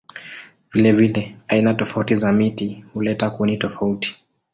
[0.73, 4.23] Vilevile aina tofauti za miti huleta kuni tofauti.